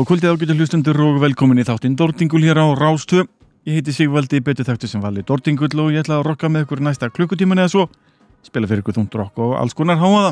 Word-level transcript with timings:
Góða 0.00 0.14
kvöldið 0.14 0.30
ágættu 0.32 0.54
hlustundur 0.56 0.98
og 1.04 1.16
velkomin 1.20 1.58
í 1.60 1.64
þáttinn 1.68 1.92
Dordingul 1.92 2.40
hér 2.40 2.56
á 2.56 2.72
Rástöð. 2.72 3.26
Ég 3.68 3.74
heiti 3.76 3.92
Sigvaldi, 3.92 4.38
betur 4.40 4.64
þekktu 4.64 4.88
sem 4.88 5.02
vali 5.04 5.20
Dordingull 5.20 5.76
og 5.76 5.90
ég 5.92 6.00
ætla 6.00 6.22
að 6.22 6.24
rokka 6.24 6.48
með 6.48 6.62
ykkur 6.64 6.80
næsta 6.80 7.10
klukkutíman 7.12 7.60
eða 7.60 7.68
svo. 7.68 7.84
Spila 8.40 8.70
fyrir 8.70 8.80
ykkur 8.80 8.96
þúnd 8.96 9.18
rokk 9.20 9.42
og 9.44 9.52
alls 9.60 9.76
konar 9.76 10.00
háaða. 10.00 10.30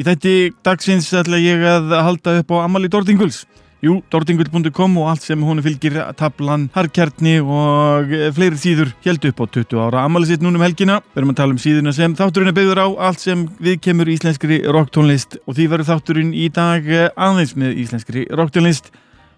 Í 0.00 0.06
þætti 0.08 0.32
dagsins 0.64 1.10
ætla 1.12 1.42
ég 1.44 1.60
að 1.60 1.92
halda 1.92 2.38
upp 2.40 2.56
á 2.56 2.64
Amali 2.64 2.88
Dordinguls. 2.88 3.42
Jú, 3.84 3.98
dordingull.com 4.08 4.94
og 4.96 5.08
allt 5.10 5.26
sem 5.26 5.40
hún 5.44 5.58
fylgir 5.60 5.98
tablan, 6.16 6.70
harkjarni 6.72 7.34
og 7.42 8.12
fleiri 8.32 8.56
síður 8.56 8.92
held 9.04 9.26
upp 9.28 9.42
á 9.42 9.46
20 9.58 9.82
ára 9.82 10.04
Amali 10.06 10.30
sitt 10.30 10.44
núnum 10.44 10.62
helgina. 10.64 11.02
Við 11.12 11.20
erum 11.20 11.32
að 11.34 11.40
tala 11.42 11.52
um 11.52 11.58
síðuna 11.60 11.92
sem 11.92 12.14
þátturinn 12.16 12.48
er 12.48 12.56
byggður 12.56 12.80
á 12.80 12.88
allt 13.10 13.20
sem 13.20 13.42
við 13.60 13.82
kemur 13.84 14.08
íslenskri 14.08 14.62
rocktónlist 14.64 15.36
og 15.44 15.58
því 15.58 15.66
verður 15.74 15.90
þátturinn 15.90 16.30
í 16.32 16.46
dag 16.54 16.88
aðeins 17.12 17.52
með 17.60 17.82
íslenskri 17.82 18.24
rocktónlist. 18.32 18.88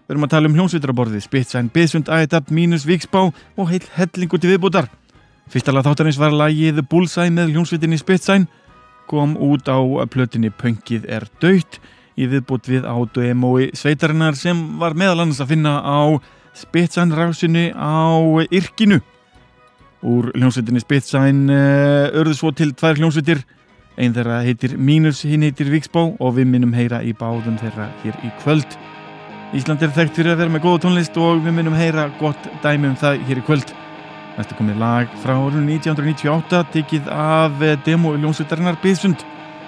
Við 0.07 0.15
erum 0.15 0.29
að 0.29 0.33
tala 0.37 0.47
um 0.47 0.55
hljómsveitraborði, 0.55 1.21
Spitsæn, 1.25 1.73
Besund, 1.75 2.07
Ædab, 2.07 2.47
Mínus, 2.47 2.87
Víksbá 2.87 3.25
og 3.27 3.67
heil 3.67 3.83
hellingu 3.97 4.39
til 4.39 4.53
viðbútar. 4.53 4.87
Fyrsta 5.51 5.75
lag 5.75 5.83
þáttarins 5.89 6.21
var 6.23 6.31
lagið 6.31 6.79
Bullseye 6.87 7.35
með 7.35 7.51
hljómsveitinni 7.51 7.99
Spitsæn, 7.99 8.47
kom 9.11 9.35
út 9.35 9.67
á 9.67 9.75
plötinni 10.07 10.55
Pöngið 10.55 11.03
er 11.11 11.27
döytt 11.43 11.81
í 12.17 12.27
viðbútt 12.29 12.67
við 12.69 12.87
át 12.89 13.19
og 13.19 13.29
emói 13.29 13.69
sveitarinnar 13.77 14.37
sem 14.37 14.57
var 14.81 14.97
meðal 14.97 15.21
annars 15.21 15.41
að 15.43 15.53
finna 15.53 15.77
á 15.85 16.17
Spitsæn 16.57 17.13
rásinu 17.13 17.69
á 17.77 18.17
Irkinu. 18.49 18.97
Úr 20.01 20.31
hljómsveitinni 20.33 20.81
Spitsæn 20.81 21.45
uh, 21.53 22.09
örðu 22.17 22.33
svo 22.37 22.51
til 22.57 22.71
tvær 22.73 22.97
hljómsveitir, 22.97 23.43
einn 23.97 24.15
þeirra 24.15 24.41
heitir 24.45 24.73
Mínus, 24.77 25.21
hinn 25.25 25.45
heitir 25.45 25.69
Víksbá 25.69 26.01
og 26.17 26.35
við 26.37 26.49
minnum 26.49 26.73
heyra 26.73 27.03
í 27.05 27.13
báðum 27.17 27.59
þeirra 27.61 27.91
hér 28.01 28.17
í 28.25 28.33
kvöld. 28.41 28.77
Ísland 29.57 29.85
er 29.85 29.93
þekkt 29.93 30.17
fyrir 30.17 30.33
að 30.33 30.41
vera 30.41 30.55
með 30.55 30.65
góða 30.65 30.83
tónlist 30.87 31.17
og 31.21 31.45
við 31.45 31.55
minnum 31.59 31.77
heyra 31.77 32.09
gott 32.17 32.49
dæmi 32.65 32.89
um 32.89 32.97
það 32.99 33.21
hér 33.29 33.41
í 33.41 33.45
kvöld. 33.47 33.77
Næstu 34.37 34.57
komið 34.57 34.81
lag 34.81 35.13
frá 35.21 35.37
árunum 35.37 35.69
1998 35.77 36.65
tekið 36.73 37.09
af 37.13 37.65
demo 37.85 38.17
ljónsvitarinnar 38.17 38.81
Bísund. 38.81 39.25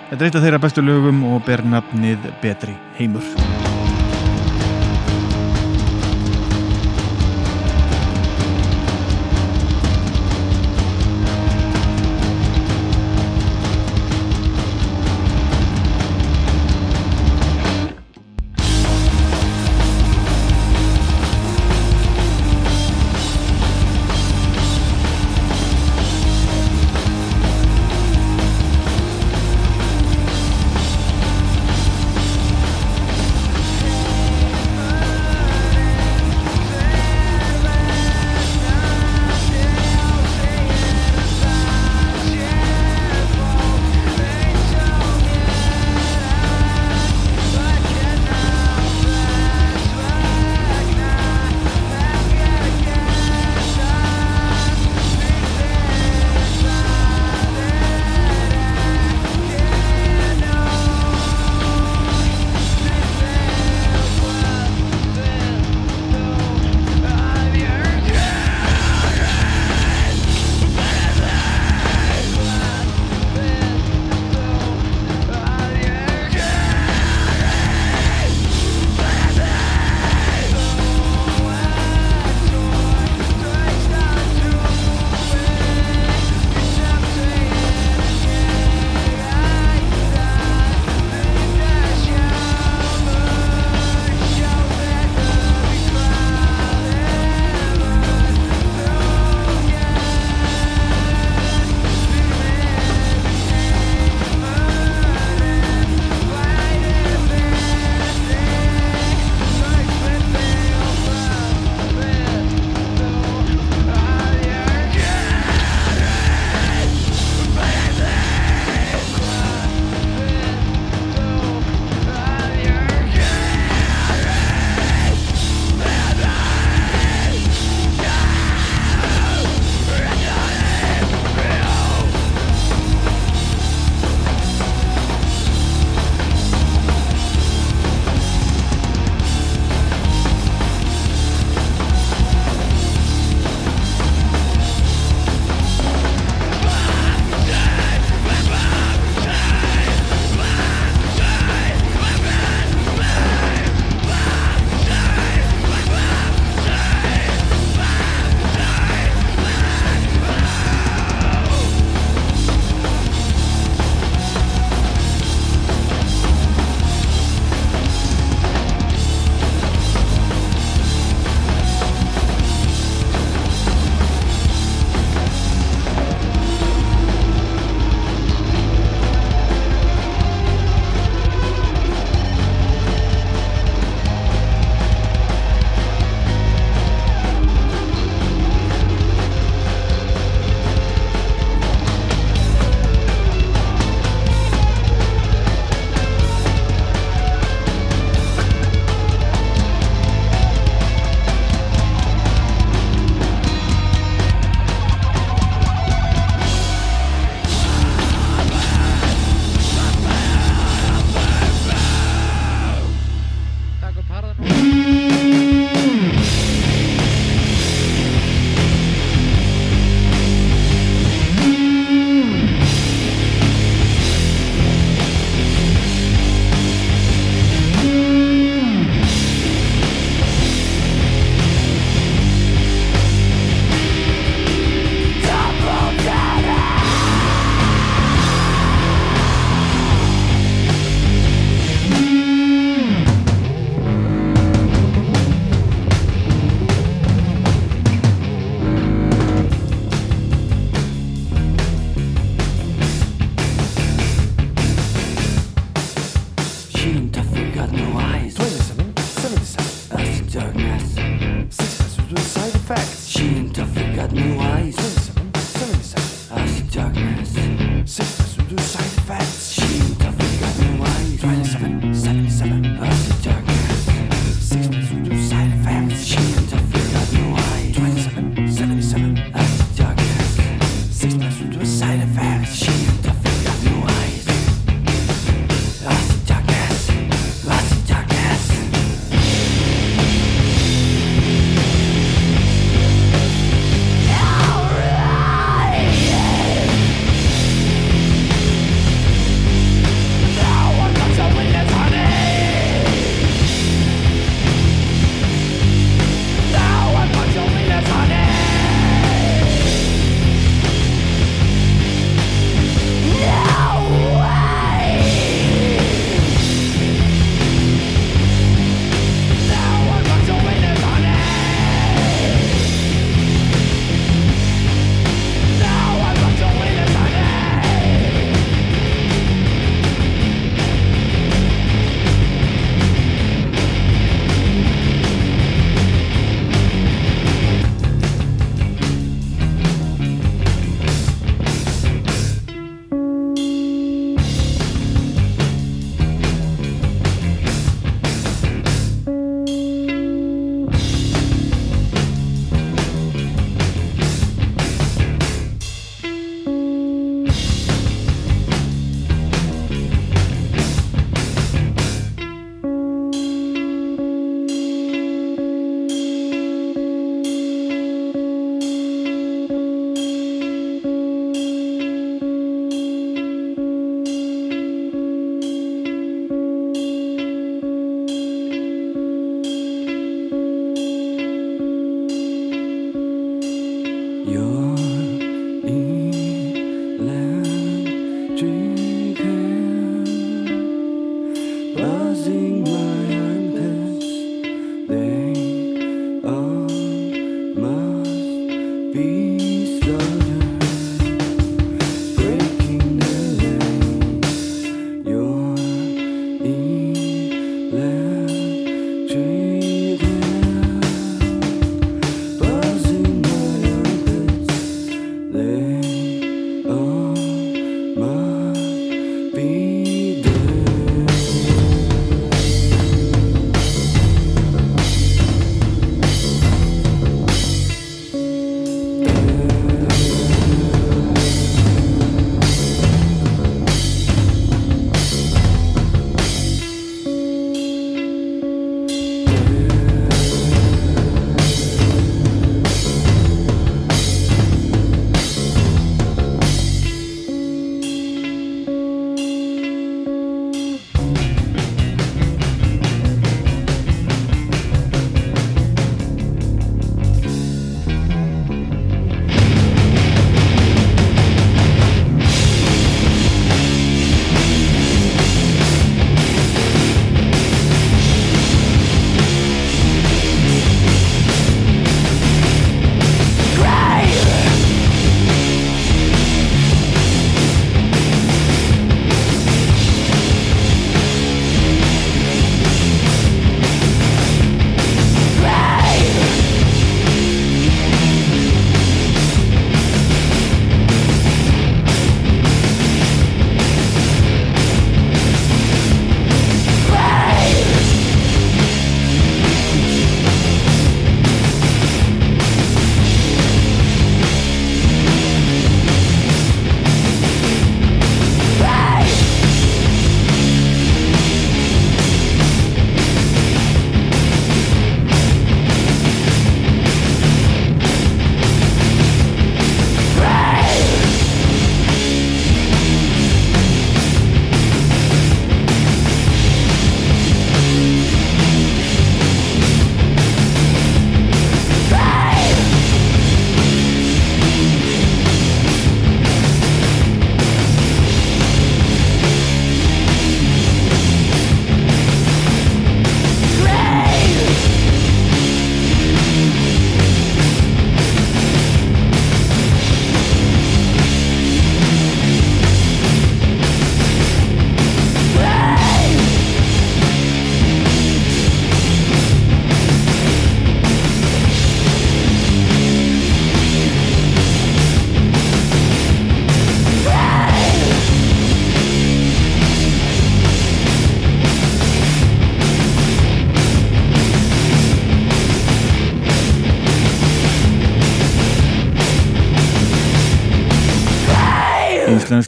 Þetta 0.09 0.23
er 0.23 0.29
eitt 0.31 0.37
af 0.39 0.41
þeirra 0.41 0.59
bestu 0.63 0.81
lögum 0.81 1.19
og 1.29 1.43
ber 1.45 1.61
nafnið 1.61 2.23
Betri 2.41 2.73
heimur. 2.97 3.27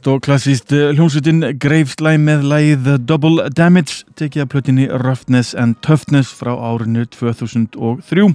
Íslenskt 0.01 0.17
og 0.17 0.23
klassíst 0.25 0.71
eh, 0.73 0.95
hljómsveitin 0.95 1.59
Greifslæm 1.61 2.23
með 2.25 2.45
lægið 2.49 2.87
Double 3.05 3.49
Damage 3.53 4.01
tekið 4.17 4.41
að 4.41 4.49
plötinni 4.49 4.87
Roughness 4.89 5.53
and 5.53 5.77
Toughness 5.85 6.31
frá 6.33 6.55
árinu 6.57 7.05
2003 7.05 8.33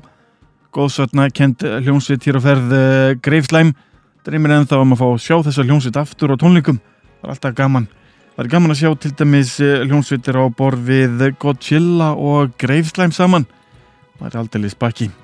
Góðsatna 0.70 1.26
kent 1.35 1.66
hljómsveit 1.66 2.23
hér 2.23 2.38
á 2.38 2.42
ferð 2.44 2.70
eh, 2.70 3.16
Greifslæm 3.18 3.75
dreymir 4.23 4.54
ennþá 4.61 4.78
um 4.78 4.94
að 4.94 5.02
fá 5.02 5.11
sjá 5.18 5.42
þessa 5.42 5.66
hljómsveit 5.66 5.99
aftur 5.99 6.35
á 6.35 6.37
tónleikum. 6.38 6.78
Það 6.78 7.26
er 7.26 7.35
alltaf 7.35 7.58
gaman. 7.58 7.90
Það 8.37 8.44
er 8.44 8.54
gaman 8.54 8.76
að 8.76 8.82
sjá 8.85 8.94
til 9.02 9.14
dæmis 9.18 9.58
eh, 9.58 9.82
hljómsveitir 9.90 10.38
á 10.38 10.44
borð 10.46 10.87
við 10.87 11.30
Godzilla 11.42 12.14
og 12.14 12.54
Greifslæm 12.62 13.11
saman. 13.11 13.50
Það 14.20 14.28
er 14.30 14.42
aldrei 14.44 14.70
spakki 14.70 15.14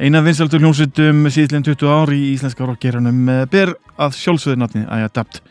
Eina 0.00 0.22
vinsaldur 0.24 0.62
hljómsveitum 0.62 1.26
síðlega 1.28 1.66
20 1.74 1.90
ári 1.92 2.16
í 2.16 2.30
íslenska 2.32 2.64
rockgeranum 2.64 3.26
ber 3.52 3.74
að 4.00 4.16
sjálfsöðunatni 4.16 4.86
I 4.86 5.04
Adapt. 5.04 5.42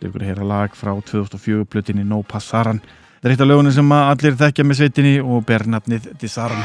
Leifur 0.00 0.22
að 0.22 0.30
heyra 0.30 0.46
lag 0.46 0.76
frá 0.78 0.92
2004 0.94 1.66
blutinni 1.66 2.06
No 2.06 2.22
Passaran. 2.22 2.78
Það 3.20 3.26
er 3.26 3.34
eitt 3.34 3.42
af 3.42 3.50
lögunum 3.50 3.74
sem 3.74 3.92
allir 3.98 4.38
þekkja 4.40 4.68
með 4.68 4.78
sveitinni 4.78 5.16
og 5.20 5.42
ber 5.48 5.66
nafnið 5.66 6.06
Disaran. 6.22 6.62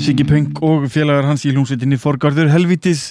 Siggi 0.00 0.24
Peng 0.24 0.56
og 0.64 0.86
félagar 0.88 1.26
hans 1.28 1.42
í 1.44 1.50
hljómsveitinni 1.52 1.98
Forgarður 2.00 2.48
Helvitis 2.48 3.10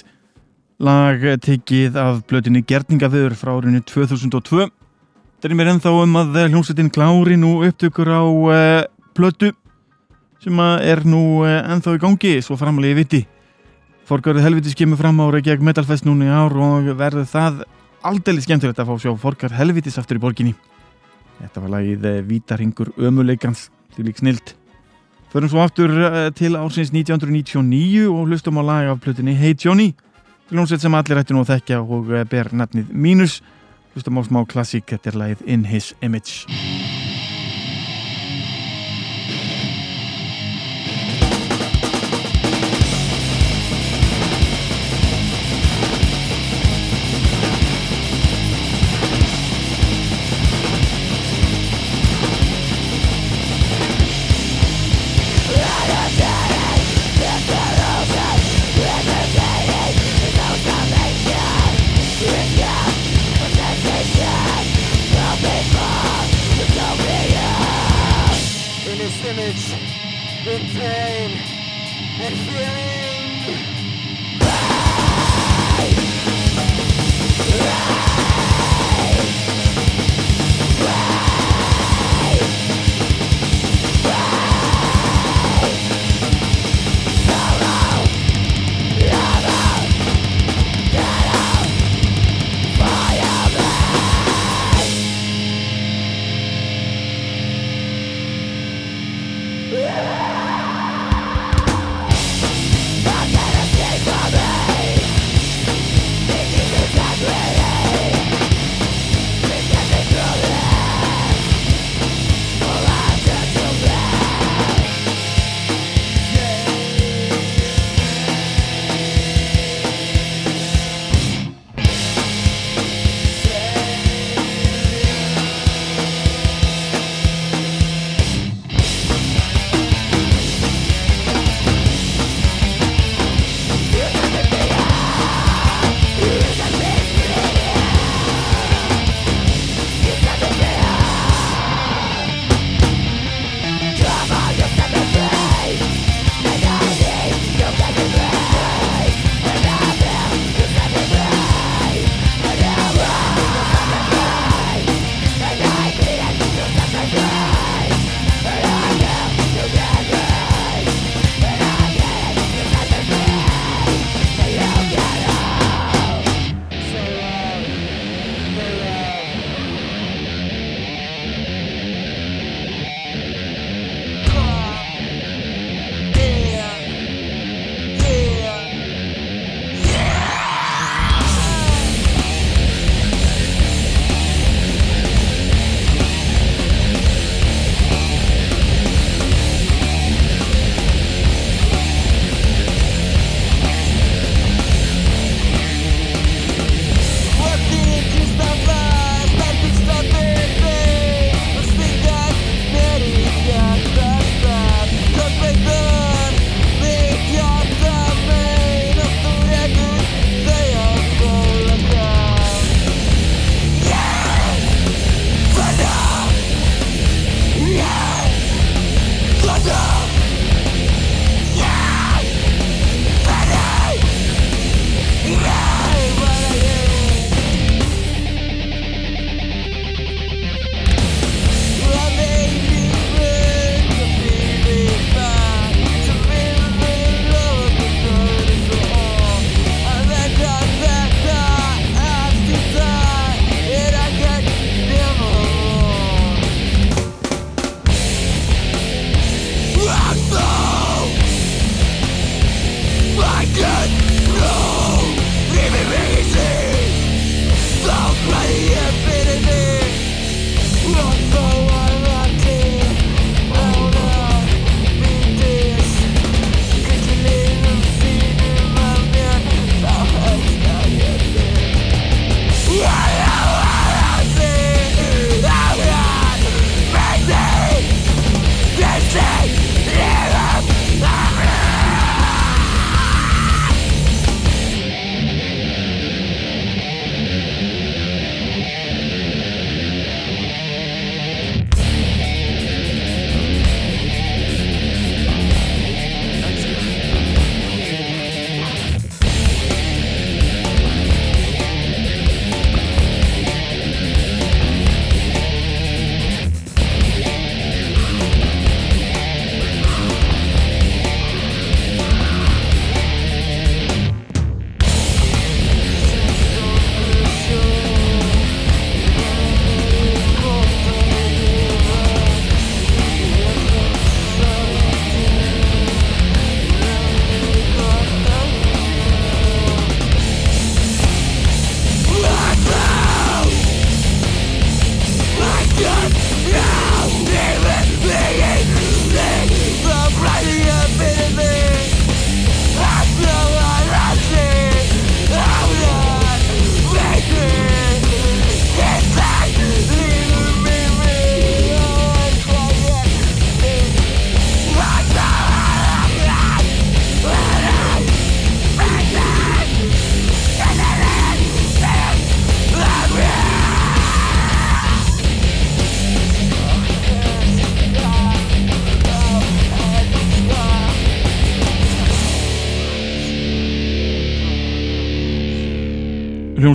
lag 0.82 1.22
tekið 1.44 1.94
af 2.00 2.16
blötinni 2.26 2.64
Gerdningaviður 2.66 3.36
frá 3.38 3.52
árinu 3.54 3.78
2002 3.86 4.66
Það 5.40 5.46
er 5.46 5.54
mér 5.56 5.70
ennþá 5.70 5.92
um 6.02 6.18
að 6.18 6.38
hljómsveitin 6.48 6.90
klári 6.90 7.38
nú 7.38 7.52
upptökur 7.68 8.10
á 8.10 8.22
uh, 8.26 8.82
blötu 9.14 9.52
sem 10.42 10.62
er 10.82 11.00
nú 11.06 11.46
uh, 11.46 11.62
ennþá 11.76 11.94
í 11.94 12.02
gangi 12.02 12.34
svo 12.42 12.58
framlega 12.60 12.92
ég 12.92 13.00
viti. 13.04 13.22
Forgarður 14.10 14.48
Helvitis 14.48 14.74
kemur 14.76 14.98
fram 14.98 15.22
ára 15.22 15.40
gegn 15.46 15.64
Metalfest 15.64 16.04
núna 16.04 16.26
í 16.26 16.34
ár 16.42 16.58
og 16.58 16.90
verður 16.98 17.30
það 17.30 17.64
aldrei 18.02 18.42
skemmtilegt 18.42 18.82
að 18.82 18.90
fá 18.90 19.06
sjá 19.06 19.14
Forgarður 19.14 19.62
Helvitis 19.62 19.96
aftur 20.02 20.18
í 20.18 20.24
borginni. 20.26 20.56
Þetta 21.38 21.64
var 21.64 21.76
lagið 21.78 22.08
eh, 22.10 22.22
Vítarhingur 22.26 22.92
ömuleikans 22.98 23.70
til 23.94 24.10
lík 24.10 24.20
snilt 24.20 24.58
Förum 25.30 25.48
svo 25.48 25.60
aftur 25.62 25.92
eh, 25.94 26.32
til 26.34 26.56
ársins 26.58 26.90
1999 26.90 28.08
og 28.10 28.26
hlustum 28.26 28.58
á 28.58 28.62
lag 28.66 28.88
af 28.90 29.00
plutinni 29.00 29.34
Hey 29.38 29.54
Johnny. 29.54 29.94
Hljómsveit 30.50 30.82
sem 30.82 30.94
allir 30.94 31.20
ætti 31.22 31.36
nú 31.36 31.44
að 31.44 31.52
þekkja 31.54 31.78
og 31.86 32.10
eh, 32.10 32.26
ber 32.26 32.50
nafnið 32.50 32.90
Minus 32.90 33.38
hlustum 33.94 34.18
á 34.18 34.26
smá 34.26 34.42
klassík, 34.50 34.90
þetta 34.90 35.12
er 35.12 35.20
lagið 35.22 35.46
In 35.46 35.68
His 35.70 35.94
Image 36.02 36.99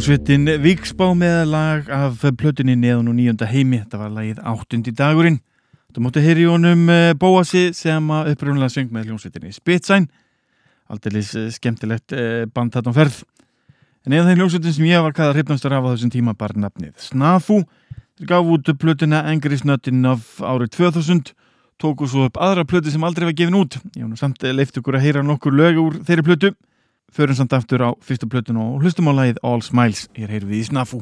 Hljómsveitin 0.05 0.45
Víksbá 0.61 1.07
með 1.17 1.47
lag 1.49 1.87
af 1.89 2.19
plötunni 2.37 2.75
neðan 2.77 3.07
og 3.09 3.15
nýjönda 3.17 3.47
heimi. 3.49 3.79
Þetta 3.81 3.97
var 3.97 4.11
lagið 4.13 4.41
áttundi 4.51 4.91
dagurinn. 4.93 5.39
Þú 5.95 6.03
mótti 6.05 6.21
heyri 6.21 6.43
honum 6.45 6.83
eh, 6.93 7.15
Bóasi 7.17 7.71
sem 7.73 8.11
uppröðunlega 8.13 8.69
söng 8.69 8.91
með 8.93 9.07
hljómsveitinni 9.09 9.55
Spitsæn. 9.55 10.05
Aldeilis 10.93 11.31
eh, 11.33 11.47
skemmtilegt 11.55 12.13
eh, 12.13 12.43
band 12.45 12.75
þarna 12.77 12.93
ferð. 12.99 13.17
En 14.05 14.13
eða 14.13 14.27
þeim 14.27 14.43
hljómsveitin 14.43 14.75
sem 14.77 14.85
ég 14.91 15.01
var 15.07 15.17
kaða 15.17 15.39
hreifnastur 15.39 15.73
af 15.73 15.89
á 15.89 15.93
þessum 15.95 16.13
tíma 16.13 16.37
bara 16.37 16.61
nafnið 16.67 16.93
Snafu. 17.07 17.63
Þeir 18.19 18.29
gaf 18.35 18.53
út 18.59 18.71
plötuna 18.85 19.23
Angry 19.31 19.57
Snuttin 19.57 20.05
af 20.05 20.35
árið 20.37 20.75
2000. 20.83 21.33
Tóku 21.81 22.05
svo 22.05 22.29
upp 22.29 22.37
aðra 22.37 22.61
plötu 22.69 22.93
sem 22.93 23.09
aldrei 23.09 23.25
var 23.31 23.39
gefin 23.41 23.57
út. 23.57 23.81
Ég 23.97 24.05
var 24.05 24.13
nú 24.13 24.21
samt 24.21 24.45
leift 24.53 24.77
ykkur 24.77 25.01
að 25.01 25.07
heyra 25.09 25.25
nokkur 25.25 25.57
lög 25.63 25.81
úr 25.81 25.97
þeirri 26.05 26.29
plötu 26.29 26.53
förum 27.15 27.35
samt 27.35 27.53
aftur 27.53 27.79
á 27.79 27.89
fyrstu 28.03 28.27
plötun 28.27 28.59
og 28.59 28.81
hlustum 28.83 29.07
á 29.07 29.13
lagið 29.15 29.39
All 29.43 29.63
Smiles, 29.63 30.09
hér 30.17 30.33
heyrðum 30.33 30.51
við 30.51 30.59
í 30.59 30.67
Snafu 30.67 30.99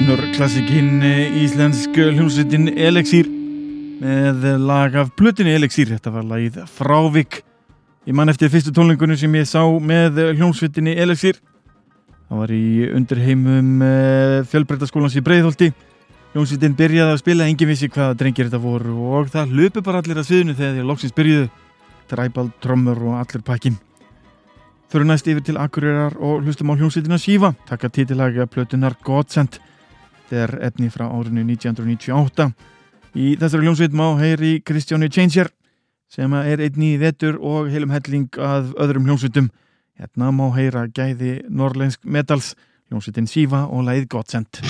önnur 0.00 0.20
klassikinn 0.32 1.02
íslensk 1.36 1.98
hljómsveitin 1.98 2.70
Elexír 2.72 3.26
með 4.00 4.46
lag 4.62 4.94
af 4.96 5.10
plötinu 5.18 5.52
Elexír, 5.52 5.90
þetta 5.92 6.12
var 6.14 6.24
lagið 6.24 6.56
Frávik. 6.72 7.42
Ég 8.08 8.16
man 8.16 8.32
eftir 8.32 8.48
fyrstu 8.48 8.72
tónlingunum 8.72 9.18
sem 9.20 9.34
ég 9.36 9.44
sá 9.50 9.60
með 9.60 10.22
hljómsveitinni 10.38 10.94
Elexír. 11.04 11.36
Það 12.30 12.40
var 12.40 12.54
í 12.56 12.64
undirheimum 12.96 13.84
eh, 13.84 14.40
fjölbreytaskólans 14.48 15.20
í 15.20 15.24
Breiðholti. 15.26 15.72
Hljómsveitin 16.32 16.80
byrjaði 16.80 17.18
að 17.18 17.22
spila, 17.26 17.48
engin 17.52 17.72
vissi 17.74 17.92
hvaða 17.92 18.16
drengir 18.22 18.48
þetta 18.48 18.64
voru 18.64 18.96
og 19.18 19.32
það 19.34 19.56
löpu 19.60 19.84
bara 19.84 20.00
allir 20.00 20.22
að 20.22 20.30
sviðinu 20.30 20.56
þegar 20.56 20.80
að 20.80 20.92
loksins 20.94 21.16
byrjuðu. 21.16 21.48
Dræbald, 22.08 22.54
trommur 22.64 23.08
og 23.10 23.18
allir 23.20 23.44
pakkin. 23.44 23.76
Föru 24.90 25.04
næst 25.10 25.28
yfir 25.28 25.44
til 25.44 25.60
Akureyrar 25.60 26.16
og 26.16 26.46
hlustum 26.46 26.72
á 26.72 26.78
hljómsveitina 26.78 27.20
Síva, 27.20 27.52
taka 27.68 27.92
titilaga 27.92 28.48
plötunar 28.48 28.96
Godsend. 29.04 29.60
Þetta 30.30 30.44
er 30.46 30.52
efni 30.68 30.88
frá 30.94 31.08
árinu 31.10 31.42
1998. 31.42 32.52
Í 33.18 33.32
þessari 33.40 33.64
hljómsveit 33.66 33.96
má 33.98 34.04
heyri 34.20 34.60
Kristjáni 34.62 35.08
Changer 35.10 35.50
sem 36.06 36.36
er 36.38 36.62
einni 36.62 36.92
í 36.92 37.00
vettur 37.02 37.40
og 37.42 37.66
heilum 37.72 37.90
helling 37.90 38.38
að 38.38 38.70
öðrum 38.78 39.10
hljómsveitum. 39.10 39.50
Hérna 39.98 40.30
má 40.30 40.46
heyra 40.54 40.86
gæði 40.86 41.40
norrlensk 41.50 42.06
metals, 42.06 42.54
hljómsveitin 42.86 43.26
Síva 43.26 43.66
og 43.66 43.88
læð 43.90 44.06
Godsend. 44.14 44.62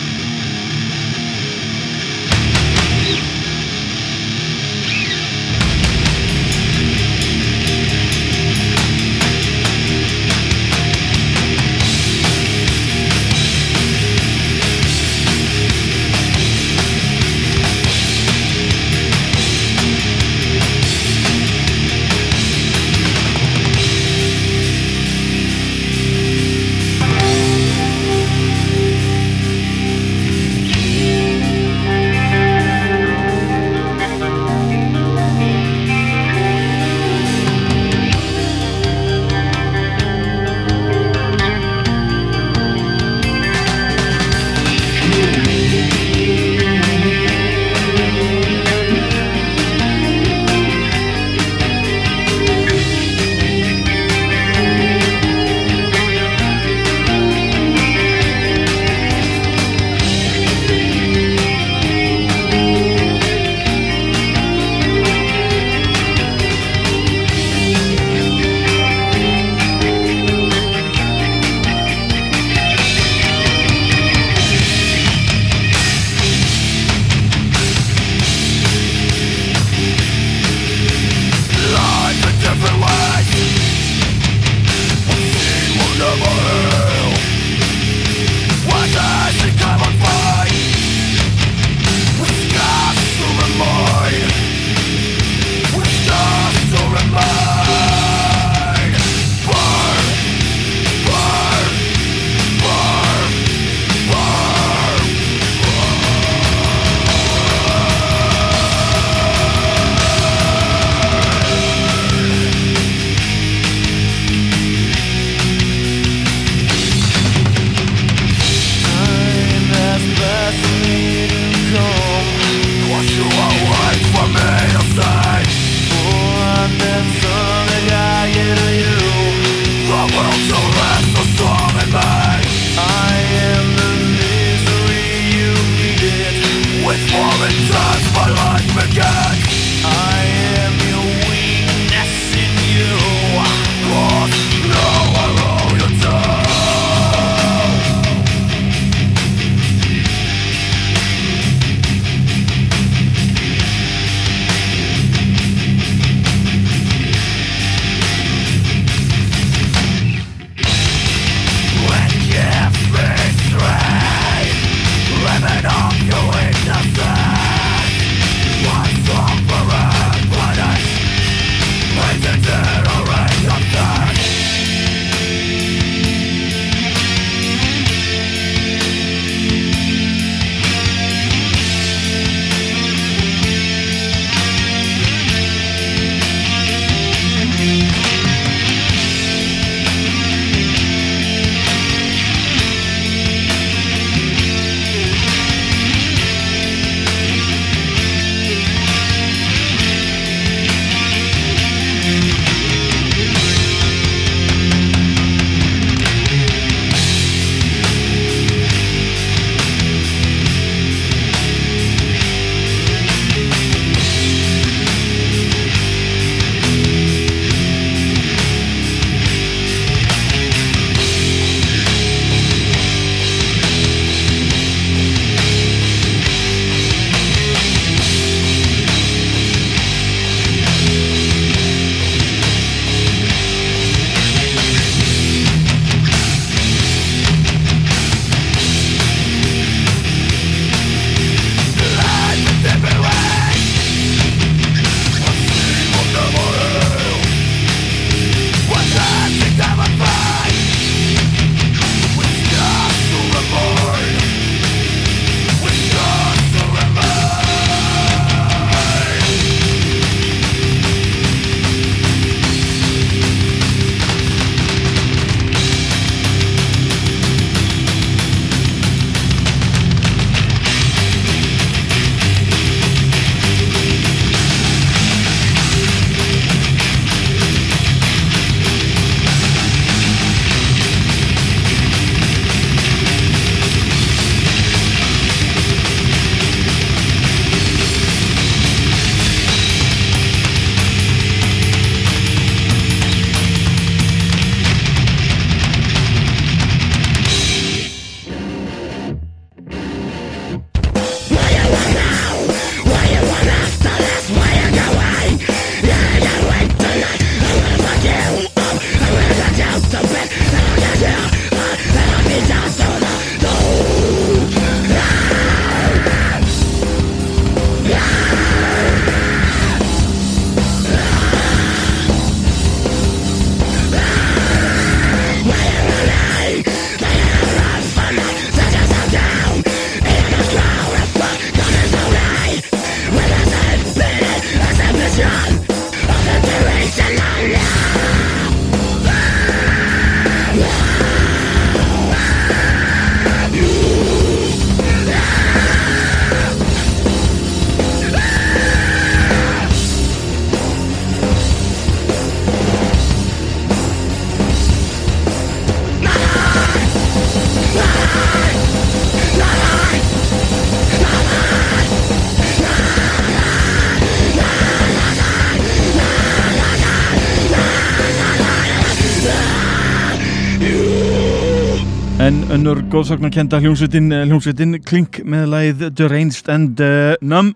En 372.21 372.43
önnur 372.53 372.83
góðsagnarkenda 372.93 373.57
hljómsveitin, 373.63 374.11
eh, 374.13 374.27
hljómsveitin 374.29 374.77
Klink 374.85 375.23
með 375.25 375.47
læð 375.49 375.85
Deranged 375.97 376.51
and 376.53 376.81
uh, 376.85 377.15
Numb. 377.25 377.55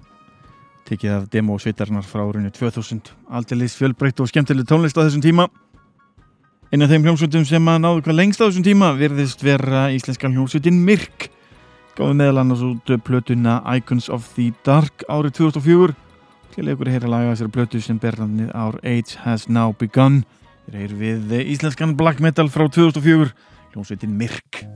Tekið 0.88 1.10
af 1.12 1.26
demo 1.28 1.58
sveitarnar 1.60 2.06
frá 2.08 2.22
árunni 2.22 2.48
2000 2.48 3.10
aldeilis 3.28 3.76
fjölbreytt 3.76 4.22
og 4.24 4.30
skemmtileg 4.32 4.64
tónlist 4.64 4.96
á 4.96 5.04
þessum 5.04 5.20
tíma. 5.20 5.50
Einu 6.72 6.88
af 6.88 6.94
þeim 6.94 7.04
hljómsveitum 7.04 7.44
sem 7.44 7.68
að 7.68 7.84
náðu 7.84 8.06
hvað 8.08 8.18
lengst 8.22 8.40
á 8.40 8.48
þessum 8.48 8.64
tíma 8.64 8.90
virðist 8.96 9.44
vera 9.44 9.90
íslenska 9.92 10.32
hljómsveitin 10.32 10.80
Mirk 10.80 11.28
gáði 11.98 12.16
meðal 12.24 12.40
annars 12.46 12.64
út 12.64 12.96
plötuna 13.04 13.60
Icons 13.76 14.08
of 14.08 14.32
the 14.32 14.48
Dark 14.64 15.04
árið 15.12 15.42
2004 15.44 15.92
til 16.56 16.70
ykkur 16.72 16.88
að 16.88 16.96
heyra 16.96 17.12
laga 17.18 17.34
þessari 17.34 17.58
plötu 17.60 17.84
sem 17.84 18.00
berðanir 18.00 18.48
Our 18.56 18.80
Age 18.80 19.20
Has 19.28 19.44
Now 19.44 19.76
Begun. 19.76 20.22
Þeir 20.72 20.86
eru 20.88 21.02
við 21.04 21.42
íslenskan 21.52 21.98
black 22.00 22.24
metal 22.24 22.48
frá 22.48 22.64
2004 22.64 23.52
hljómsveitin 23.74 24.10
Mirk 24.10 24.66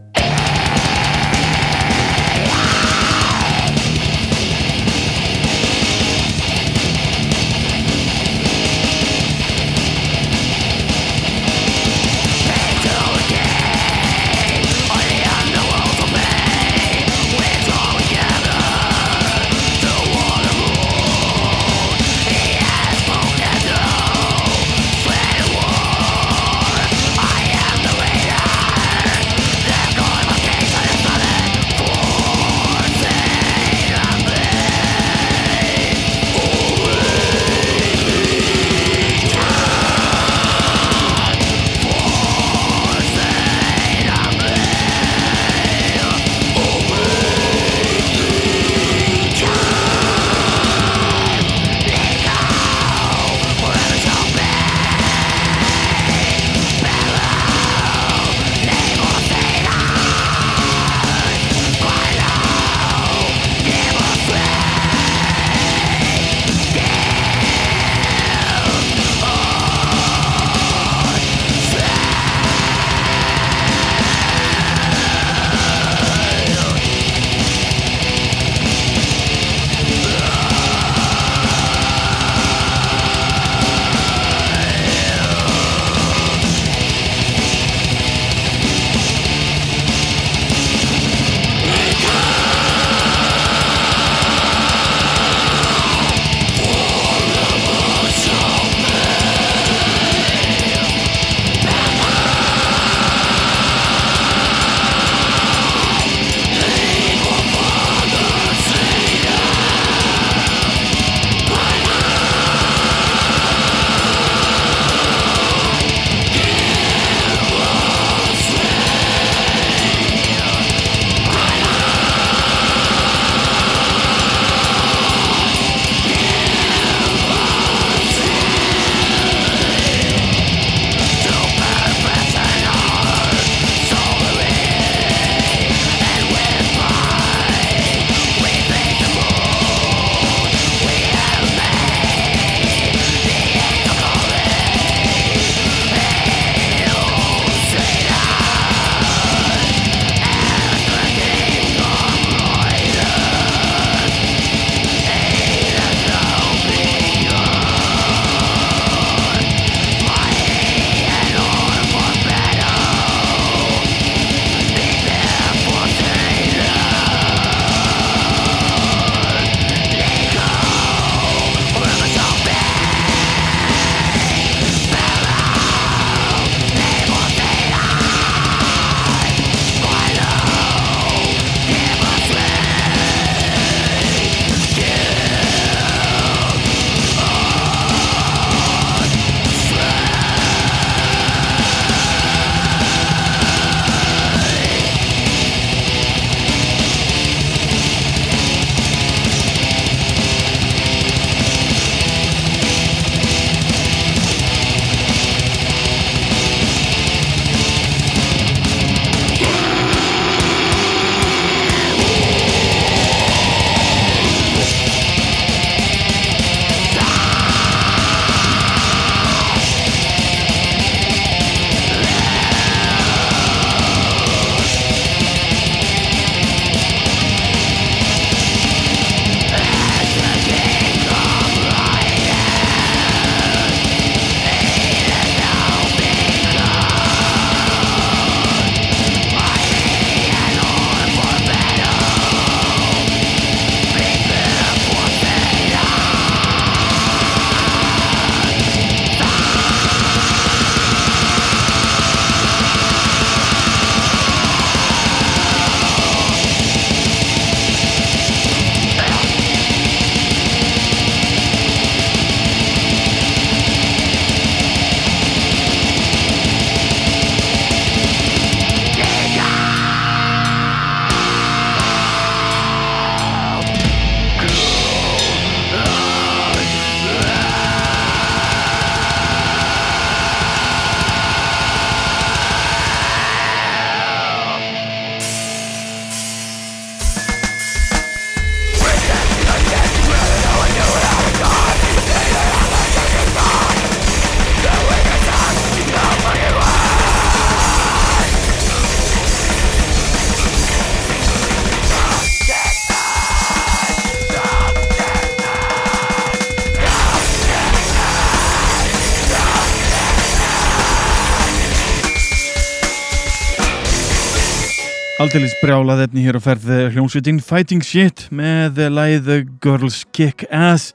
Aldeilis 315.29 315.59
brjálað 315.61 316.07
efni 316.07 316.23
hér 316.25 316.39
á 316.39 316.41
ferð 316.41 316.69
hljómsveitin 316.95 317.43
Fighting 317.45 317.83
Shit 317.85 318.23
með 318.33 318.79
læð 318.89 319.27
Girls 319.61 319.99
Kick 320.17 320.47
Ass. 320.49 320.95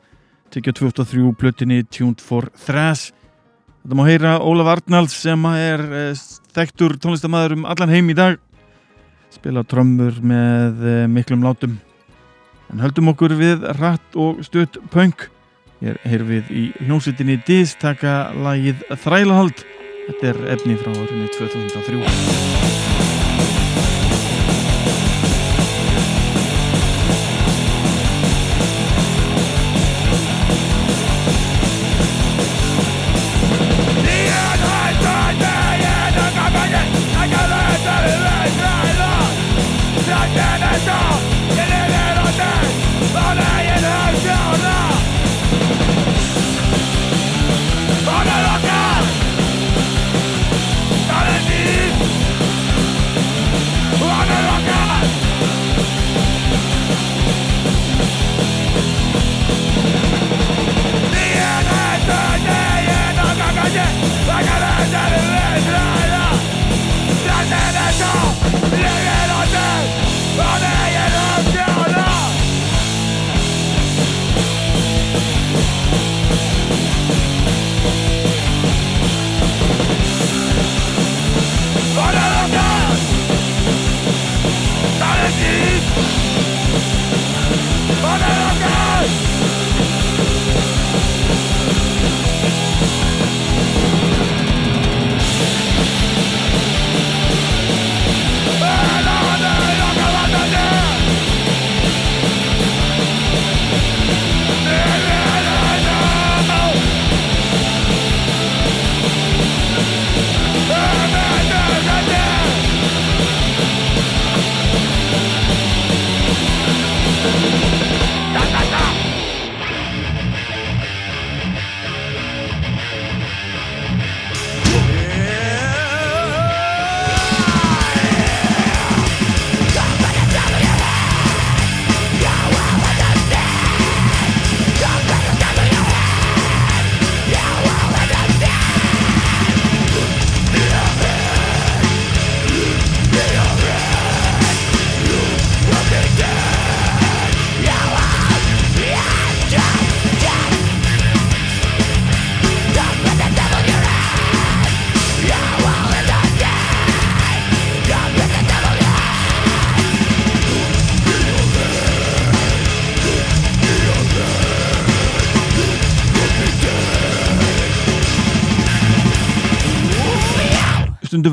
Tekja 0.50 0.74
2003 0.74 1.36
plötinni 1.38 1.84
Tuned 1.86 2.18
for 2.18 2.48
Thrash. 2.64 3.12
Þetta 3.84 4.00
má 4.00 4.02
heyra 4.08 4.32
Ólaf 4.42 4.72
Arnalds 4.72 5.20
sem 5.22 5.46
er 5.52 5.84
eh, 5.86 6.24
þekktur 6.58 6.96
tónlistamæður 7.04 7.60
um 7.60 7.68
allan 7.70 7.94
heim 7.94 8.10
í 8.10 8.18
dag. 8.18 8.42
Spila 9.38 9.62
trömmur 9.70 10.18
með 10.26 10.82
eh, 10.82 11.06
miklum 11.14 11.46
látum. 11.46 11.78
En 12.74 12.82
höldum 12.82 13.14
okkur 13.14 13.38
við 13.38 13.70
rætt 13.78 14.18
og 14.18 14.42
stutt 14.50 14.82
punk. 14.96 15.28
Hér 15.84 16.02
heyrum 16.10 16.34
við 16.34 16.50
í 16.50 16.66
hljómsveitinni 16.88 17.38
Diz 17.46 17.78
taka 17.78 18.34
lægið 18.34 18.82
Þrælahald. 19.06 19.62
Þetta 20.10 20.34
er 20.34 20.44
efni 20.58 20.82
frá 20.82 20.90
árunni 20.90 21.30
2003 21.38 22.53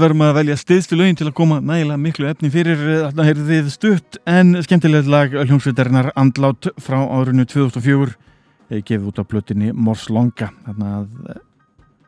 stundu 0.01 0.15
verðum 0.15 0.23
að 0.25 0.37
velja 0.39 0.55
stiðstu 0.57 0.97
lögin 0.97 1.17
til 1.19 1.27
að 1.29 1.35
koma 1.37 1.59
nægilega 1.61 2.01
miklu 2.01 2.29
efni 2.31 2.49
fyrir. 2.51 2.79
Þarna 3.05 3.25
heyrðu 3.27 3.45
þið 3.51 3.67
stutt 3.75 4.19
en 4.25 4.55
skemmtilegt 4.65 5.11
lag 5.11 5.35
hljómsveitarinnar 5.35 6.09
Andlát 6.17 6.71
frá 6.81 7.03
árunnu 7.05 7.45
2004 7.45 8.15
eða 8.71 8.87
gefið 8.89 9.11
út 9.11 9.21
á 9.21 9.25
plötinni 9.29 9.75
Mors 9.77 10.07
Longa. 10.09 10.49
Þarna 10.65 10.95
að 11.03 11.11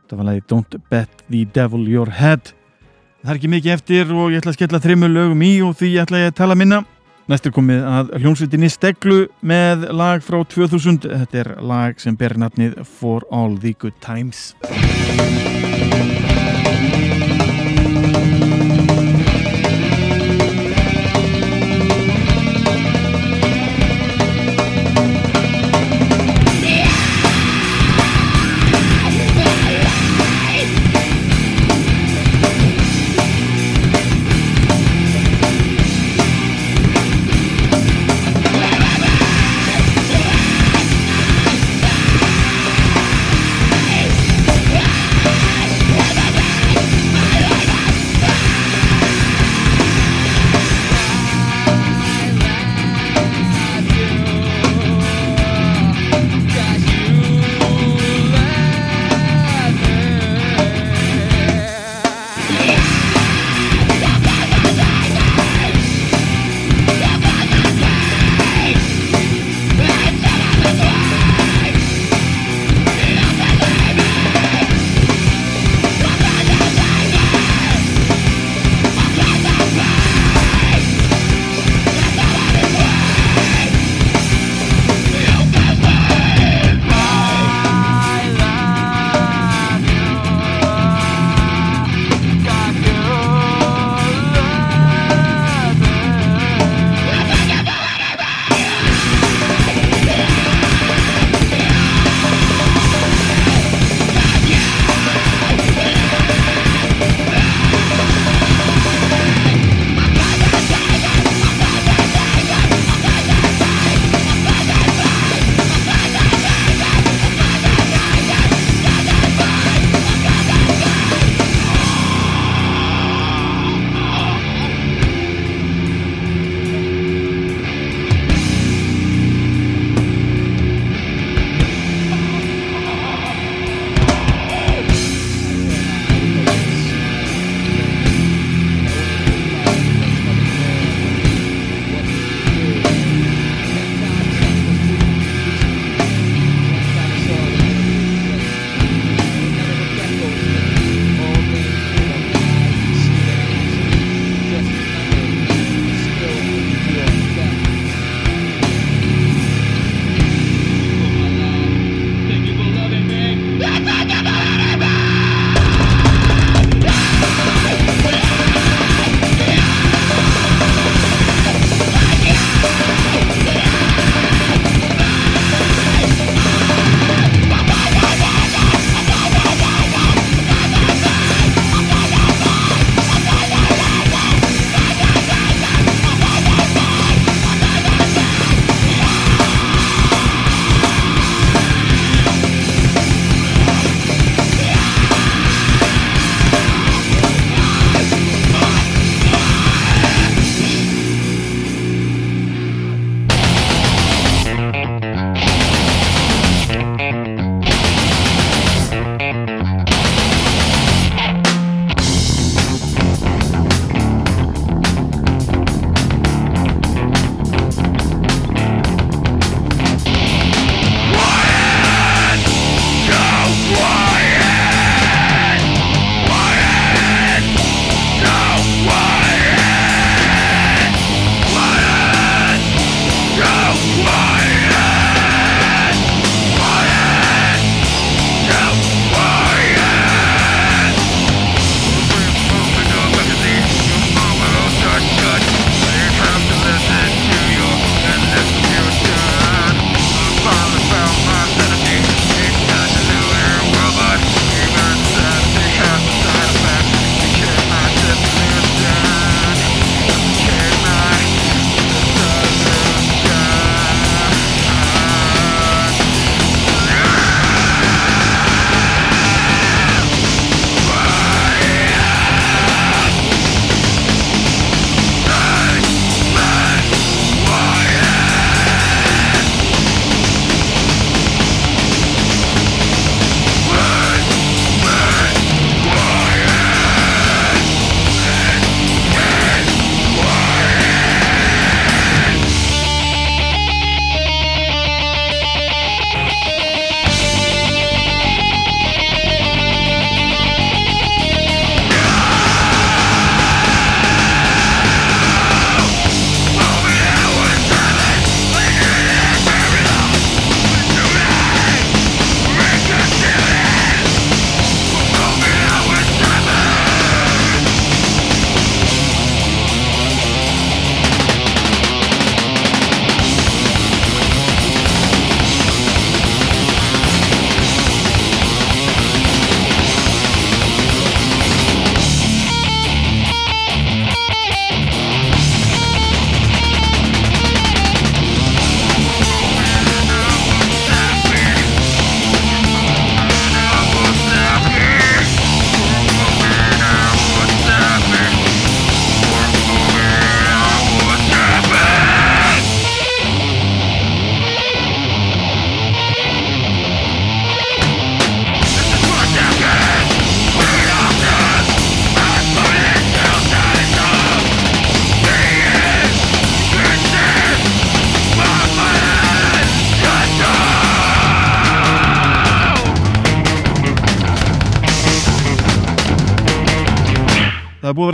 það 0.09 0.17
var 0.23 0.29
lagi 0.31 0.45
Don't 0.49 0.79
Bet 0.89 1.23
the 1.29 1.45
Devil 1.53 1.85
Your 1.91 2.09
Head. 2.17 2.55
Það 3.21 3.35
er 3.35 3.43
ekki 3.43 3.53
mikið 3.59 3.77
eftir 3.77 4.17
og 4.17 4.33
ég 4.33 4.41
ætla 4.41 4.55
að 4.55 4.59
skella 4.63 4.83
þrimmu 4.87 5.13
lögum 5.13 5.45
í 5.45 5.53
og 5.67 5.77
því 5.83 5.95
ætla 6.07 6.25
ég 6.25 6.33
að 6.33 6.39
tala 6.41 6.57
minna. 6.57 6.83
Næstur 7.29 7.53
komið 7.53 7.85
að 7.93 8.17
hljómsveitinni 8.23 8.73
Steglu 8.73 9.27
með 9.45 9.91
lag 9.93 10.25
frá 10.25 10.41
2000 10.49 11.05
þetta 11.05 11.45
er 11.45 11.57
lag 11.61 12.01
sem 12.01 12.17
ber 12.17 12.41
nafnið 12.41 12.81
For 12.89 13.29
All 13.29 13.61
the 13.61 13.77
Good 13.77 14.01
Times 14.01 14.55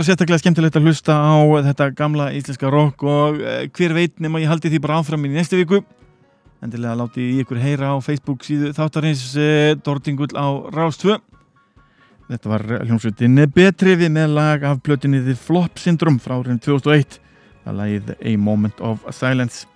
sérstaklega 0.09 0.41
skemmtilegt 0.41 0.77
að 0.79 0.87
hlusta 0.89 1.13
á 1.13 1.37
þetta 1.69 1.85
gamla 1.93 2.31
íslenska 2.33 2.69
rock 2.73 3.03
og 3.05 3.37
uh, 3.37 3.61
hver 3.69 3.93
veit 3.93 4.15
nema 4.17 4.41
ég 4.41 4.49
haldi 4.49 4.71
því 4.73 4.79
bara 4.81 4.97
áfram 5.03 5.27
í 5.27 5.29
næstu 5.29 5.59
viku. 5.59 5.83
Endilega 6.65 6.95
láti 6.97 7.27
ég 7.35 7.43
ykkur 7.45 7.59
heyra 7.61 7.91
á 7.93 7.97
Facebook 8.01 8.41
síðu 8.47 8.71
þáttarins 8.73 9.21
uh, 9.37 9.75
Dordingull 9.85 10.33
á 10.33 10.47
Rástvö 10.73 11.19
þetta 12.29 12.49
var 12.49 12.65
hljómsveitin 12.87 13.43
Betriði 13.53 14.09
með 14.13 14.33
lag 14.37 14.65
af 14.65 14.81
plötinni 14.85 15.21
The 15.25 15.37
Flop 15.37 15.77
Syndrome 15.81 16.21
frá 16.21 16.39
árið 16.39 16.57
2001 16.65 17.19
að 17.69 17.79
lagið 17.83 18.11
A 18.17 18.33
Moment 18.41 18.81
of 18.81 19.05
Silence. 19.13 19.69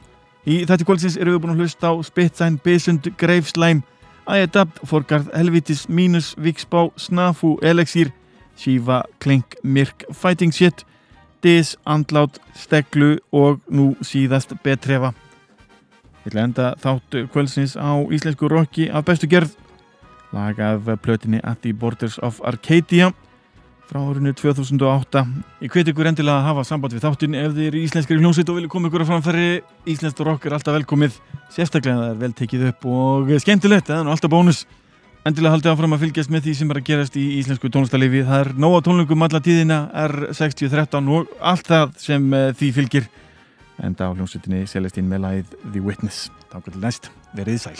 Í 0.49 0.63
þetta 0.65 0.87
kvöldsins 0.87 1.19
erum 1.19 1.37
við 1.37 1.43
búin 1.43 1.53
að 1.53 1.63
hlusta 1.63 1.93
á 1.93 2.01
Spitsign, 2.05 2.57
Besund, 2.65 3.11
Greifslæm 3.21 3.85
Æadapt, 4.25 4.81
Forgarð, 4.87 5.29
Helvitis, 5.35 5.85
Mínus, 5.89 6.33
Viksbá, 6.41 6.87
Snafu, 6.97 7.57
Elexír 7.61 8.13
Shiva, 8.59 9.03
Klink, 9.19 9.57
Mirk, 9.63 10.05
Fighting 10.11 10.53
Shit 10.53 10.85
Dis, 11.43 11.75
Andlát, 11.85 12.39
Steglu 12.55 13.17
og 13.31 13.59
nú 13.67 13.93
síðast 14.05 14.55
Betrefa 14.63 15.13
Ég 16.23 16.31
ætla 16.31 16.39
að 16.39 16.47
enda 16.47 16.69
þátt 16.79 17.19
kvöldsins 17.33 17.75
á 17.75 17.99
íslensku 18.15 18.47
rocki 18.47 18.87
af 18.87 19.03
bestu 19.09 19.27
gerð 19.27 19.57
lag 20.33 20.59
af 20.59 20.87
plötinni 21.03 21.41
At 21.43 21.61
the 21.61 21.73
Borders 21.73 22.19
of 22.23 22.39
Arcadia 22.43 23.11
frá 23.89 23.99
árinu 23.99 24.31
2008 24.33 25.25
Ég 25.61 25.73
hveti 25.73 25.91
ykkur 25.91 26.09
endilega 26.09 26.39
að 26.39 26.47
hafa 26.47 26.63
samband 26.67 26.95
við 26.95 27.03
þáttin 27.03 27.35
ef 27.37 27.51
þið 27.57 27.67
eru 27.67 27.81
íslenskari 27.83 28.21
hljómsveit 28.21 28.49
og 28.49 28.57
vilja 28.57 28.71
koma 28.71 28.89
ykkur 28.89 29.03
að 29.03 29.11
framfæri. 29.11 29.49
Íslenskt 29.93 30.23
rock 30.25 30.47
er 30.47 30.55
alltaf 30.57 30.77
velkomið 30.77 31.19
sérstaklega 31.53 31.99
það 31.99 32.13
er 32.13 32.21
vel 32.23 32.31
tekið 32.39 32.65
upp 32.71 32.87
og 32.89 33.33
skemmtilegt, 33.43 33.89
það 33.89 33.99
er 33.99 34.07
nú 34.07 34.15
alltaf 34.15 34.33
bónus 34.33 34.63
Endilega 35.23 35.53
haldið 35.55 35.71
áfram 35.71 35.93
að 35.95 36.01
fylgjast 36.01 36.31
með 36.35 36.41
því 36.43 36.53
sem 36.59 36.71
er 36.73 36.77
að 36.81 36.87
gerast 36.89 37.13
í 37.15 37.21
íslensku 37.37 37.69
tónlistalifi. 37.71 38.25
Það 38.27 38.41
er 38.43 38.49
nóga 38.59 38.81
tónlingum 38.83 39.23
alla 39.23 39.39
tíðina, 39.45 39.77
R6013 40.01 41.07
og 41.15 41.31
allt 41.39 41.69
það 41.71 41.93
sem 42.03 42.25
uh, 42.35 42.51
því 42.59 42.71
fylgir. 42.75 43.07
Enda 43.79 44.11
á 44.11 44.11
hljómsveitinni 44.11 44.67
Celestín 44.67 45.07
með 45.07 45.23
lagið 45.23 45.55
The 45.63 45.85
Witness. 45.87 46.27
Takk 46.51 46.67
til 46.67 46.83
næst, 46.83 47.07
verið 47.39 47.63
sæl. 47.63 47.79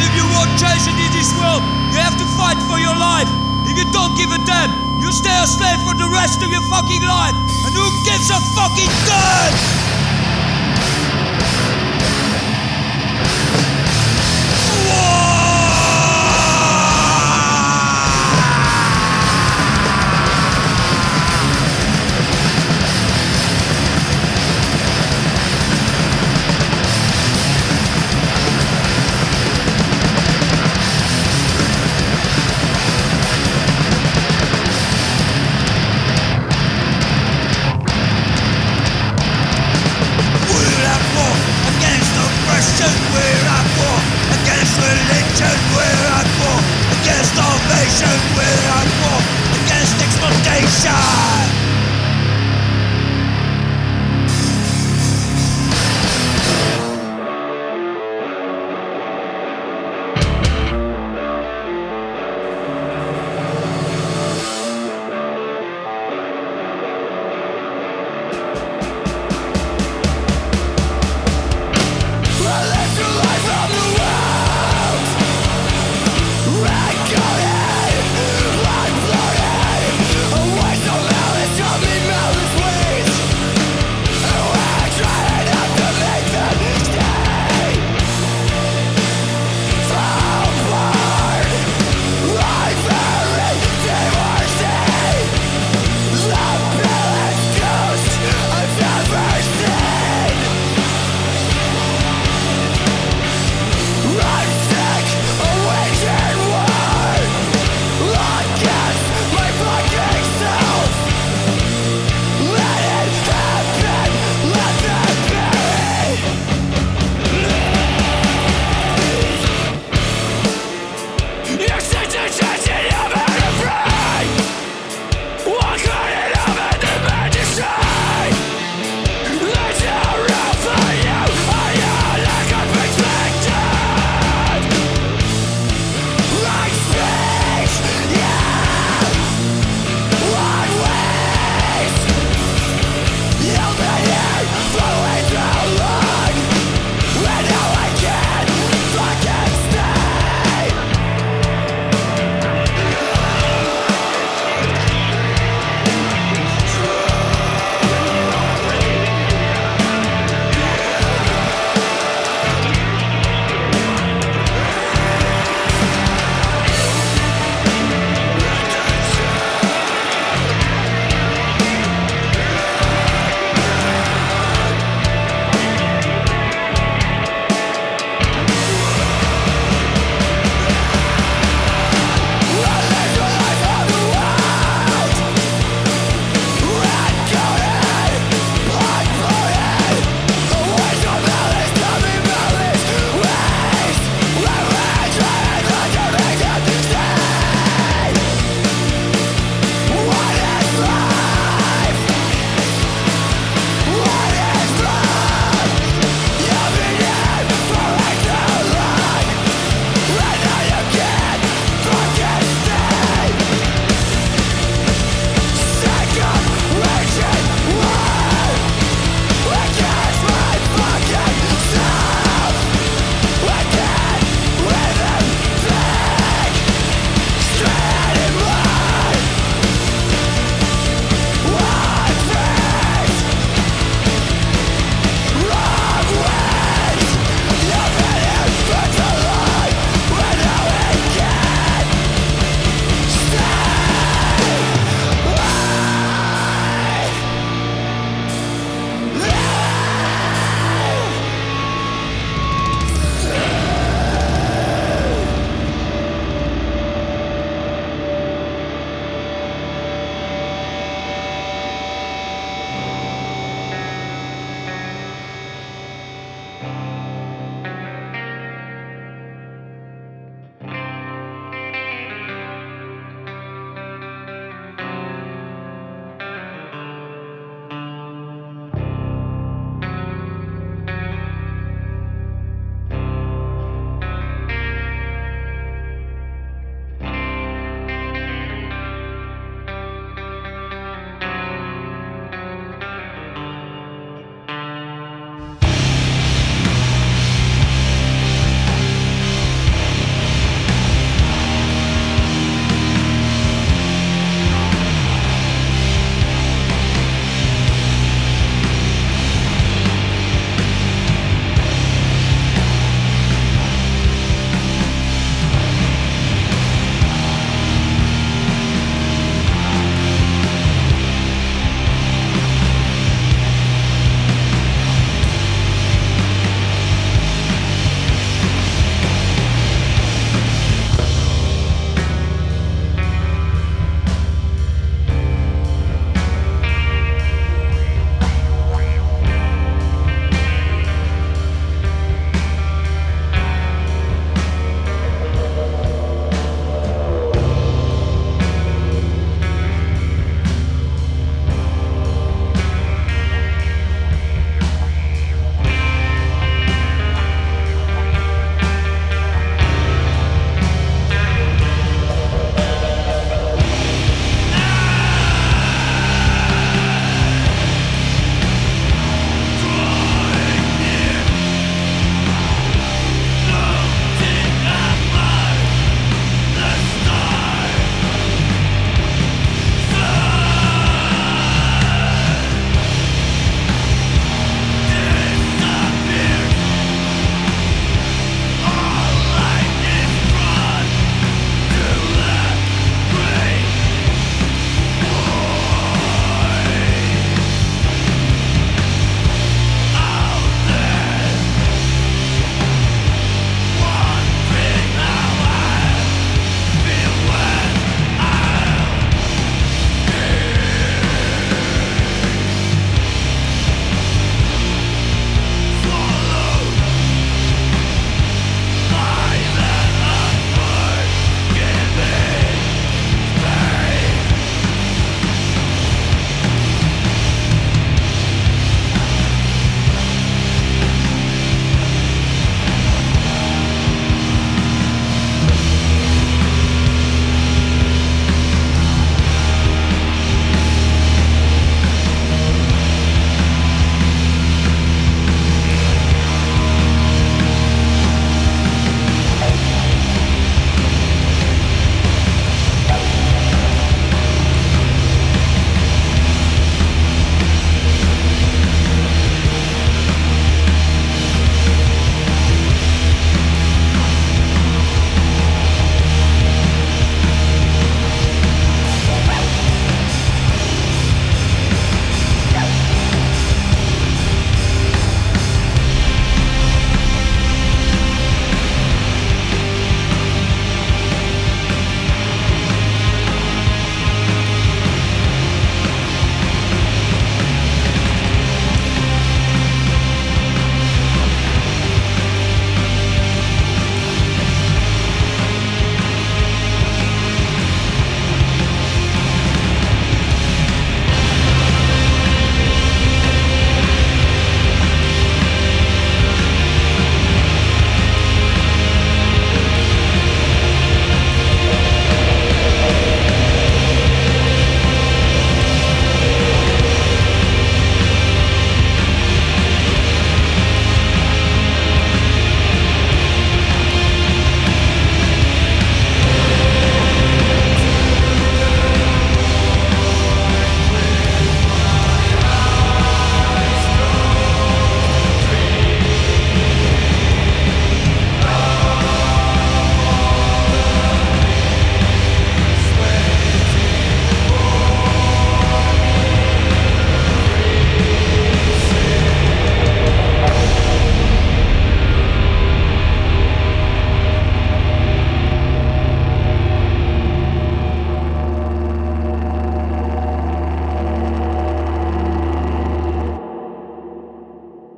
And 0.00 0.08
if 0.08 0.16
you 0.16 0.24
want 0.32 0.48
change 0.56 0.88
in 0.88 0.96
this 1.12 1.28
world, 1.36 1.60
you 1.92 2.00
have 2.00 2.16
to 2.16 2.24
fight 2.32 2.56
for 2.64 2.80
your 2.80 2.96
life. 2.96 3.28
If 3.68 3.76
you 3.76 3.84
don't 3.92 4.16
give 4.16 4.32
a 4.32 4.40
damn, 4.48 4.72
you 4.98 5.12
stay 5.12 5.36
a 5.36 5.46
slave 5.46 5.76
for 5.84 5.92
the 5.92 6.08
rest 6.08 6.40
of 6.40 6.48
your 6.48 6.62
fucking 6.72 7.04
life. 7.04 7.36
And 7.68 7.74
who 7.76 7.84
gives 8.08 8.32
a 8.32 8.40
fucking 8.56 8.88
damn? 9.04 9.89